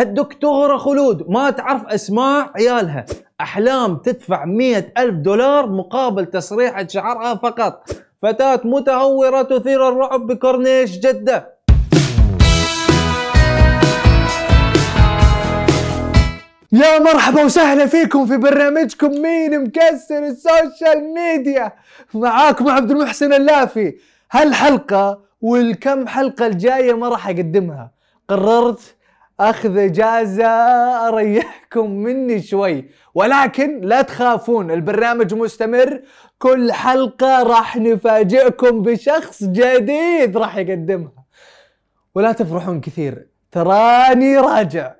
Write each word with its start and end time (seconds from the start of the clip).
الدكتورة 0.00 0.76
خلود 0.76 1.30
ما 1.30 1.50
تعرف 1.50 1.86
أسماء 1.86 2.50
عيالها. 2.56 3.06
أحلام 3.40 3.96
تدفع 3.96 4.44
مية 4.44 4.92
ألف 4.98 5.16
دولار 5.16 5.66
مقابل 5.66 6.26
تسريحة 6.26 6.86
شعرها 6.86 7.34
فقط. 7.34 7.90
فتاة 8.22 8.60
متهورة 8.64 9.42
تثير 9.42 9.88
الرعب 9.88 10.26
بكورنيش 10.26 10.98
جدة. 10.98 11.60
يا 16.72 16.98
مرحبا 16.98 17.44
وسهلا 17.44 17.86
فيكم 17.86 18.26
في 18.26 18.36
برنامجكم 18.36 19.10
مين 19.10 19.64
مكسر 19.64 20.18
ال 20.18 20.32
social 20.32 21.14
media. 21.14 21.72
معاكم 22.14 22.68
عبد 22.68 22.90
المحسن 22.90 23.32
اللافي. 23.32 23.94
هالحلقة 24.32 25.20
والكم 25.40 26.06
حلقة 26.06 26.46
الجاية 26.46 26.94
ما 26.94 27.08
راح 27.08 27.28
أقدمها. 27.28 27.90
قررت 28.28 28.96
أخذ 29.40 29.78
إجازة 29.78 30.48
أريحكم 31.08 31.90
مني 31.90 32.42
شوي. 32.42 32.90
ولكن 33.14 33.80
لا 33.80 34.02
تخافون 34.02 34.70
البرنامج 34.70 35.34
مستمر. 35.34 36.00
كل 36.38 36.72
حلقة 36.72 37.42
راح 37.42 37.76
نفاجئكم 37.76 38.82
بشخص 38.82 39.44
جديد 39.44 40.36
راح 40.36 40.56
يقدمها. 40.56 41.12
ولا 42.14 42.32
تفرحون 42.32 42.80
كثير 42.80 43.26
تراني 43.52 44.38
راجع. 44.38 44.94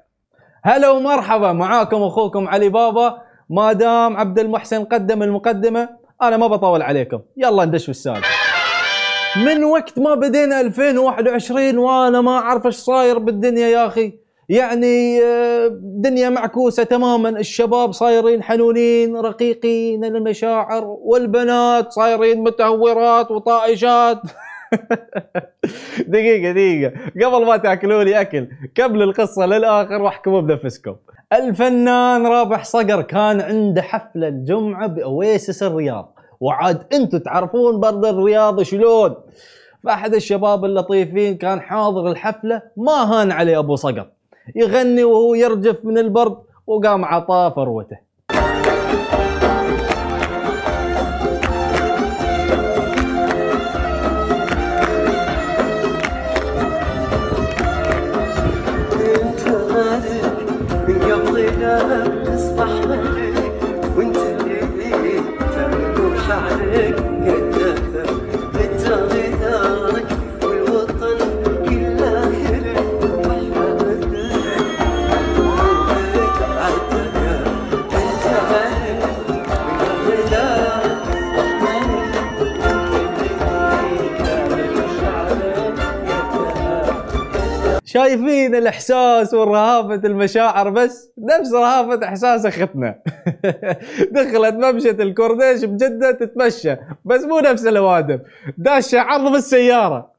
هلا 0.65 0.91
ومرحبا 0.91 1.53
معاكم 1.53 2.03
أخوكم 2.03 2.49
علي 2.49 2.69
بابا. 2.69 3.23
ما 3.51 3.73
دام 3.73 4.17
عبد 4.17 4.39
المحسن 4.39 4.85
قدم 4.85 5.23
المقدمة 5.23 5.89
أنا 6.23 6.37
ما 6.37 6.47
بطول 6.47 6.83
عليكم. 6.83 7.21
يلا 7.37 7.65
ندش 7.65 7.85
في 7.85 7.91
السالفة. 7.91 8.29
من 9.37 9.65
وقت 9.65 9.99
ما 9.99 10.15
بدينا 10.15 10.61
2021 10.61 11.79
وأنا 11.79 12.21
ما 12.21 12.39
أعرف 12.39 12.67
إيش 12.67 12.75
صاير 12.75 13.19
بالدنيا 13.19 13.69
يا 13.69 13.87
أخي. 13.87 14.30
يعني 14.51 15.23
آه، 15.23 15.69
دنيا 15.83 16.29
معكوسة 16.29 16.83
تماما 16.83 17.29
الشباب 17.29 17.93
صايرين 17.93 18.43
حنونين 18.43 19.17
رقيقين 19.17 20.05
المشاعر 20.05 20.85
والبنات 20.85 21.93
صايرين 21.93 22.43
متهورات 22.43 23.31
وطائشات 23.31 24.23
دقيقة 26.09 26.53
دقيقة 26.53 26.93
قبل 27.25 27.47
ما 27.47 27.57
تاكلوا 27.57 28.05
لي 28.05 28.21
أكل 28.21 28.49
كملوا 28.75 29.05
القصة 29.05 29.47
للآخر 29.47 30.03
واحكموا 30.03 30.41
بنفسكم. 30.41 30.97
الفنان 31.33 32.27
رابح 32.27 32.65
صقر 32.65 33.03
كان 33.03 33.41
عنده 33.41 33.83
حفلة 33.83 34.29
الجمعة 34.29 34.87
بأويسس 34.87 35.63
الرياض 35.63 36.15
وعاد 36.41 36.95
أنتم 36.95 37.19
تعرفون 37.19 37.81
برد 37.81 38.05
الرياض 38.05 38.63
شلون. 38.63 39.15
فأحد 39.85 40.15
الشباب 40.15 40.65
اللطيفين 40.65 41.37
كان 41.37 41.61
حاضر 41.61 42.11
الحفلة 42.11 42.63
ما 42.77 42.93
هان 42.93 43.33
عليه 43.33 43.59
أبو 43.59 43.77
صقر. 43.77 44.20
يغني 44.57 45.05
وهو 45.05 45.35
يرجف 45.35 45.85
من 45.85 45.99
البرد 45.99 46.37
وقام 46.67 47.05
عطاه 47.05 47.49
فروته. 47.51 48.11
تصبح 62.25 63.10
شايفين 87.93 88.55
الإحساس 88.55 89.35
ورهافة 89.35 89.95
المشاعر 89.95 90.71
بس 90.71 91.11
نفس 91.19 91.53
رهافة 91.53 92.05
إحساس 92.09 92.47
أختنا. 92.47 92.99
دخلت 94.17 94.55
ممشى 94.55 94.91
الكورنيش 94.91 95.65
بجدة 95.65 96.11
تتمشى 96.13 96.77
بس 97.05 97.25
مو 97.25 97.39
نفس 97.41 97.67
الأوادم. 97.67 98.19
داشة 98.59 99.01
عرض 99.01 99.33
بالسيارة. 99.33 100.10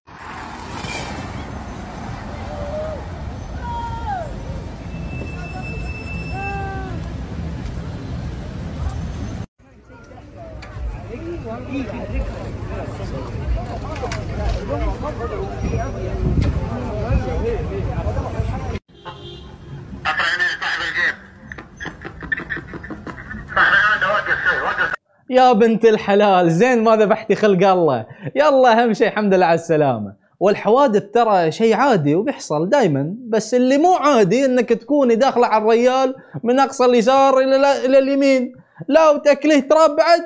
يا 25.29 25.53
بنت 25.53 25.85
الحلال 25.85 26.51
زين 26.51 26.83
ما 26.83 26.95
ذبحتي 26.95 27.35
خلق 27.35 27.67
الله؟ 27.67 28.05
يلا 28.35 28.83
أهم 28.83 28.93
شيء 28.93 29.07
الحمد 29.07 29.33
لله 29.33 29.45
على 29.45 29.55
السلامة. 29.55 30.16
والحوادث 30.39 31.03
ترى 31.13 31.51
شيء 31.51 31.75
عادي 31.75 32.16
وبيحصل 32.16 32.69
دائما 32.69 33.13
بس 33.29 33.53
اللي 33.53 33.78
مو 33.78 33.93
عادي 33.93 34.45
إنك 34.45 34.69
تكوني 34.69 35.16
داخلة 35.16 35.47
على 35.47 35.63
الريال 35.63 36.16
من 36.43 36.59
أقصى 36.59 36.85
اليسار 36.85 37.39
إلى 37.39 37.85
إلى 37.85 37.97
اليمين. 37.99 38.53
لا 38.88 39.09
وتاكليه 39.09 39.59
تراب 39.59 39.95
بعد 39.95 40.22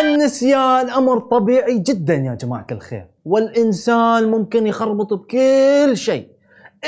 النسيان 0.00 0.90
أمر 0.90 1.18
طبيعي 1.18 1.78
جدا 1.78 2.14
يا 2.14 2.34
جماعة 2.34 2.66
الخير 2.72 3.06
والإنسان 3.24 4.30
ممكن 4.30 4.66
يخربط 4.66 5.14
بكل 5.14 5.96
شيء 5.96 6.26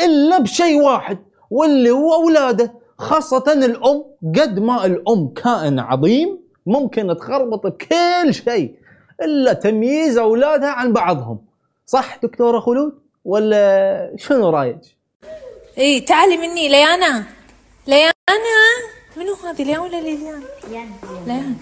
إلا 0.05 0.39
بشيء 0.39 0.83
واحد 0.83 1.19
واللي 1.51 1.91
هو 1.91 2.15
أولاده 2.15 2.73
خاصة 2.99 3.53
الأم 3.53 4.05
قد 4.37 4.59
ما 4.59 4.87
الأم 4.87 5.29
كائن 5.29 5.79
عظيم 5.79 6.39
ممكن 6.67 7.17
تخربط 7.17 7.67
بكل 7.67 8.35
شيء 8.35 8.75
إلا 9.23 9.53
تمييز 9.53 10.19
أولادها 10.19 10.71
عن 10.71 10.93
بعضهم. 10.93 11.39
صح 11.87 12.17
دكتورة 12.23 12.61
خلود؟ 12.61 12.93
ولا 13.25 14.13
شنو 14.17 14.51
رأيك؟ 14.51 14.79
إيه 15.79 16.05
تعالي 16.05 16.37
مني 16.37 16.69
ليانا. 16.69 17.25
ليانا؟ 17.87 18.13
منو 19.17 19.35
هذه؟ 19.35 19.63
ليان 19.65 19.79
ولا 19.79 20.01
ليان؟ 20.01 20.43
ليان 20.71 20.89
ليان 21.27 21.55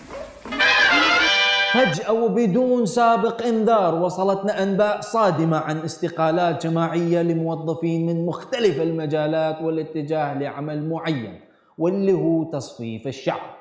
فجأة 1.74 2.12
وبدون 2.12 2.86
سابق 2.86 3.42
إنذار 3.46 3.94
وصلتنا 3.94 4.62
أنباء 4.62 5.00
صادمة 5.00 5.56
عن 5.58 5.78
استقالات 5.78 6.66
جماعية 6.66 7.22
لموظفين 7.22 8.06
من 8.06 8.26
مختلف 8.26 8.80
المجالات 8.80 9.62
والاتجاه 9.62 10.38
لعمل 10.38 10.88
معين 10.90 11.40
واللي 11.78 12.12
هو 12.12 12.44
تصفيف 12.44 13.06
الشعر 13.06 13.56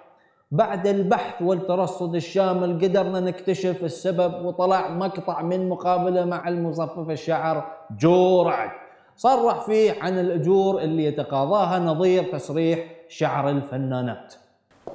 بعد 0.51 0.87
البحث 0.87 1.41
والترصد 1.41 2.15
الشامل 2.15 2.73
قدرنا 2.83 3.19
نكتشف 3.19 3.83
السبب 3.83 4.45
وطلع 4.45 4.89
مقطع 4.89 5.41
من 5.41 5.69
مقابلة 5.69 6.25
مع 6.25 6.47
المصفف 6.47 7.09
الشعر 7.09 7.71
جو 7.99 8.41
رعد 8.41 8.69
صرح 9.17 9.65
فيه 9.65 9.95
عن 10.01 10.19
الأجور 10.19 10.81
اللي 10.81 11.05
يتقاضاها 11.05 11.79
نظير 11.79 12.23
تسريح 12.23 12.79
شعر 13.09 13.49
الفنانات. 13.49 14.33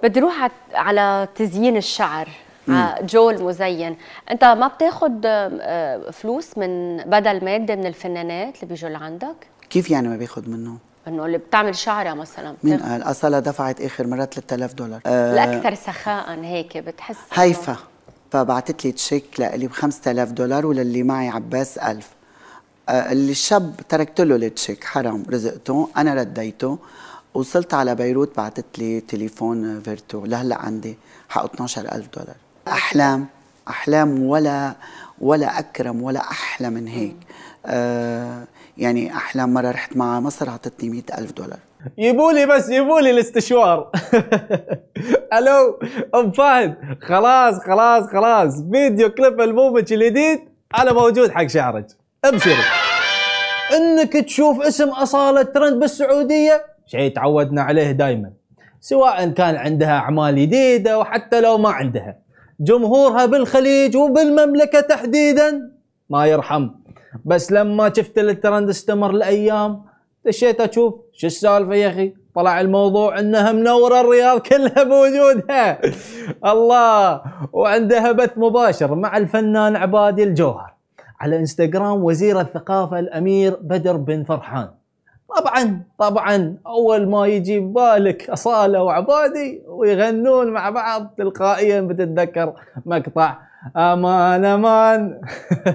بدي 0.02 0.20
أروح 0.20 0.50
على 0.74 1.28
تزيين 1.34 1.76
الشعر 1.76 2.28
جو 3.00 3.30
المزين 3.30 3.96
أنت 4.30 4.44
ما 4.44 4.68
بتاخد 4.68 5.26
آه، 5.26 6.10
فلوس 6.10 6.58
من 6.58 6.96
بدل 6.96 7.44
مادة 7.44 7.76
من 7.76 7.86
الفنانات 7.86 8.54
اللي 8.56 8.66
بيجوا 8.66 8.90
لعندك؟ 8.90 9.36
كيف 9.70 9.90
يعني 9.90 10.08
ما 10.08 10.16
بياخد 10.16 10.48
منه؟ 10.48 10.78
انه 11.08 11.26
اللي 11.26 11.38
بتعمل 11.38 11.76
شعرها 11.76 12.14
مثلا 12.14 12.54
مين 12.62 12.80
قال؟ 12.80 13.02
أصلا 13.02 13.40
دفعت 13.40 13.80
آخر 13.80 14.06
مرة 14.06 14.24
3000 14.24 14.72
دولار. 14.72 15.00
آه 15.06 15.32
الاكثر 15.32 15.74
سخاء 15.74 16.40
هيك 16.40 16.78
بتحس 16.78 17.16
هيفا 17.32 17.76
فبعتت 18.32 18.84
لي 18.84 18.92
تشيك 18.92 19.24
لإلي 19.38 19.66
ب 19.66 19.72
5000 19.72 20.30
دولار 20.30 20.66
وللي 20.66 21.02
معي 21.02 21.28
عباس 21.28 21.78
1000 21.78 22.08
آه 22.88 23.12
اللي 23.12 23.30
الشاب 23.32 23.74
تركت 23.88 24.20
له 24.20 24.36
التشيك 24.36 24.84
حرام 24.84 25.24
رزقته 25.30 25.88
أنا 25.96 26.14
رديته. 26.14 26.78
وصلت 27.34 27.74
على 27.74 27.94
بيروت 27.94 28.36
بعتت 28.36 28.78
لي 28.78 29.00
تليفون 29.00 29.82
فيرتو. 29.82 30.26
لهلا 30.26 30.56
عندي 30.58 30.98
حقه 31.28 31.44
12000 31.44 32.06
دولار. 32.16 32.36
أحلام. 32.68 33.26
أحلام 33.68 34.22
ولا 34.22 34.74
ولا 35.20 35.58
أكرم 35.58 36.02
ولا 36.02 36.20
أحلى 36.20 36.70
من 36.70 36.86
هيك. 36.88 37.16
آه 37.66 38.44
يعني 38.78 39.12
أحلام 39.16 39.54
مرة 39.54 39.70
رحت 39.70 39.96
مع 39.96 40.20
مصر 40.20 40.50
عطتني 40.50 40.88
100000 40.90 41.32
دولار. 41.32 41.58
يبولي 41.98 42.46
بس 42.46 42.68
يبولي 42.68 43.10
الاستشوار. 43.10 43.90
ألو 45.38 45.80
أم 46.14 46.32
فهد. 46.32 46.74
خلاص 47.02 47.58
خلاص 47.58 48.04
خلاص. 48.06 48.62
فيديو 48.72 49.08
كليب 49.10 49.40
البومك 49.40 49.92
الجديد 49.92 50.40
أنا 50.78 50.92
موجود 50.92 51.30
حق 51.30 51.46
شعرك 51.46 51.86
ابشر 52.24 52.56
إنك 53.76 54.12
تشوف 54.12 54.62
اسم 54.62 54.88
أصالة 54.88 55.42
ترند 55.42 55.80
بالسعودية 55.80 56.64
شيء 56.86 57.14
تعودنا 57.14 57.62
عليه 57.62 57.90
دائما 57.90 58.30
سواء 58.80 59.28
كان 59.28 59.56
عندها 59.56 59.90
أعمال 59.98 60.36
جديدة 60.36 60.98
وحتى 60.98 61.40
لو 61.40 61.58
ما 61.58 61.70
عندها. 61.70 62.18
جمهورها 62.60 63.26
بالخليج 63.26 63.96
وبالمملكة 63.96 64.80
تحديدا. 64.80 65.70
ما 66.10 66.26
يرحم. 66.26 66.68
بس 67.24 67.52
لما 67.52 67.92
شفت 67.96 68.18
الترند 68.18 68.68
استمر 68.68 69.12
لأيام 69.12 69.82
دشيت 70.24 70.60
أشوف 70.60 70.94
شو 71.12 71.26
السالفة 71.26 71.74
يا 71.74 71.88
أخي؟ 71.88 72.14
طلع 72.34 72.60
الموضوع 72.60 73.18
إنها 73.18 73.52
منورة 73.52 74.00
الرياض 74.00 74.38
كلها 74.38 74.82
بوجودها. 74.82 75.80
الله. 76.52 77.20
وعندها 77.52 78.12
بث 78.12 78.32
مباشر 78.36 78.94
مع 78.94 79.16
الفنان 79.16 79.76
عبادي 79.76 80.22
الجوهر. 80.22 80.74
على 81.20 81.36
إنستغرام 81.36 82.04
وزير 82.04 82.40
الثقافة 82.40 82.98
الأمير 82.98 83.56
بدر 83.60 83.96
بن 83.96 84.24
فرحان. 84.24 84.68
طبعا 85.36 85.82
طبعا 85.98 86.56
أول 86.66 87.08
ما 87.08 87.26
يجي 87.26 87.60
ببالك 87.60 88.30
أصالة 88.30 88.82
وعبادي 88.82 89.62
ويغنون 89.66 90.46
مع 90.50 90.70
بعض 90.70 91.14
تلقائيا 91.18 91.80
بتتذكر 91.80 92.52
مقطع 92.86 93.34
أمان 93.76 94.44
أمان. 94.44 95.20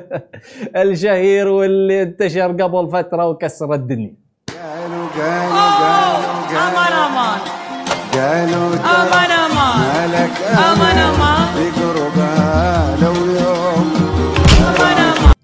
الشهير 0.84 1.48
واللي 1.48 2.02
انتشر 2.02 2.52
قبل 2.52 2.90
فترة 2.92 3.26
وكسر 3.30 3.74
الدنيا. 3.74 4.14
قالوا 4.48 5.08
قالوا 5.18 5.62
قالوا 6.48 6.80
أمان 6.80 6.94
أمان. 6.94 7.40
قالوا 8.14 8.68
أمان 8.76 9.32
أمان. 9.32 9.80
مالك 9.94 10.36
أمان 10.42 10.98
أمان. 10.98 11.48
بقربها 11.56 12.96
لو 13.02 13.14
يوم. 13.14 13.92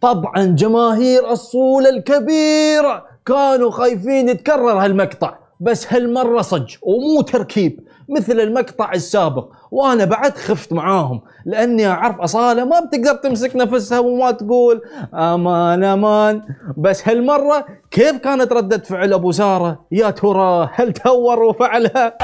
طبعا 0.01 0.43
جماهير 0.45 1.31
الصولة 1.31 1.89
الكبيرة 1.89 3.05
كانوا 3.27 3.71
خايفين 3.71 4.29
يتكرر 4.29 4.71
هالمقطع. 4.83 5.33
بس 5.59 5.93
هالمرة 5.93 6.41
صج 6.41 6.75
ومو 6.81 7.21
تركيب 7.21 7.79
مثل 8.09 8.39
المقطع 8.39 8.91
السابق. 8.93 9.47
وأنا 9.71 10.05
بعد 10.05 10.37
خفت 10.37 10.73
معاهم 10.73 11.21
لأني 11.45 11.87
أعرف 11.87 12.19
أصالة 12.19 12.65
ما 12.65 12.79
بتقدر 12.79 13.13
تمسك 13.13 13.55
نفسها 13.55 13.99
وما 13.99 14.31
تقول 14.31 14.81
أمان 15.13 15.83
أمان. 15.83 16.41
بس 16.77 17.07
هالمرة 17.07 17.65
كيف 17.91 18.17
كانت 18.17 18.53
ردة 18.53 18.77
فعل 18.77 19.13
أبو 19.13 19.31
ساره 19.31 19.79
يا 19.91 20.09
ترى 20.09 20.69
هل 20.73 20.93
تهور 20.93 21.43
وفعلها 21.43 22.17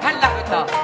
هلا 0.00 0.42
بتا 0.42 0.83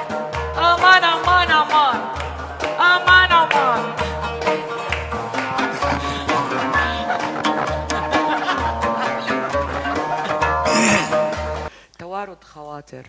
توارد 12.25 12.43
خواطر. 12.43 13.03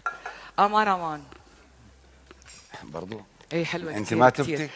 أمان 0.58 0.88
أمان 0.88 1.20
برضو؟ 2.84 3.20
اي 3.52 3.64
حلوة 3.64 3.96
أنت 3.96 4.14
ما. 4.14 4.30
تبتي 4.30 4.68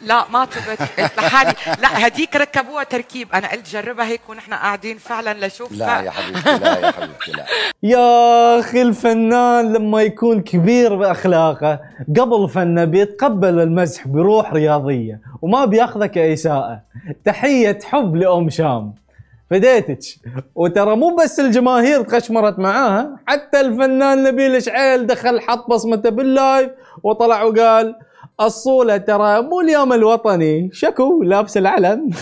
لا 0.00 0.28
ما 0.28 0.44
تبت 0.44 1.00
قلت 1.00 1.18
لحالي 1.18 1.54
لا 1.82 2.06
هديك 2.06 2.36
ركبوها 2.36 2.84
تركيب. 2.84 3.32
أنا 3.34 3.50
قلت 3.52 3.68
جربها 3.68 4.06
هيك 4.06 4.20
ونحن 4.28 4.54
قاعدين 4.54 4.98
فعلا 4.98 5.46
لشوف. 5.46 5.72
لا 5.72 6.00
يا 6.00 6.10
حبيبتي 6.10 6.58
لا 6.58 6.78
يا 6.78 6.90
حبيبتي 6.90 7.32
لا. 7.32 7.46
يا 7.94 8.60
أخي 8.60 8.82
الفنان 8.82 9.72
لما 9.72 10.02
يكون 10.02 10.40
كبير 10.42 10.96
بأخلاقه 10.96 11.80
قبل 12.16 12.48
فنه 12.48 12.84
بيتقبل 12.84 13.60
المزح 13.60 14.08
بروح 14.08 14.52
رياضية 14.52 15.20
وما 15.42 15.64
بياخذه 15.64 16.06
كإساءة. 16.06 16.80
تحية 17.24 17.78
حب 17.84 18.16
لأم 18.16 18.50
شام. 18.50 18.94
فديتك 19.50 19.98
وترى 20.54 20.96
مو 20.96 21.16
بس 21.16 21.40
الجماهير 21.40 22.02
تخشمرت 22.02 22.58
معاها 22.58 23.16
حتى 23.26 23.60
الفنان 23.60 24.22
نبيل 24.22 24.62
شعيل 24.62 25.06
دخل 25.06 25.40
حط 25.40 25.70
بصمته 25.70 26.10
باللايف 26.10 26.70
وطلع 27.02 27.42
وقال 27.42 27.94
الصولة 28.40 28.96
ترى 28.96 29.42
مو 29.42 29.60
اليوم 29.60 29.92
الوطني 29.92 30.70
شكو 30.72 31.22
لابس 31.22 31.56
العلم 31.56 32.10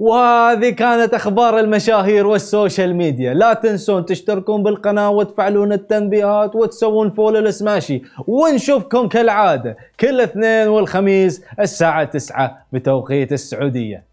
وهذه 0.00 0.70
كانت 0.70 1.14
أخبار 1.14 1.60
المشاهير 1.60 2.26
وال 2.26 2.44
social 2.44 2.96
media. 2.96 3.34
لا 3.34 3.54
تنسون 3.54 4.04
تشتركون 4.04 4.62
بالقناة 4.62 5.10
وتفعلون 5.10 5.72
التنبيهات 5.72 6.56
وتسوون 6.56 7.10
follow 7.10 7.40
لسماشي 7.40 8.02
ونشوفكم 8.26 9.08
كالعادة 9.08 9.76
كل 10.00 10.20
اثنين 10.20 10.68
والخميس 10.68 11.42
الساعة 11.60 12.04
9 12.04 12.66
بتوقيت 12.72 13.32
السعودية. 13.32 14.04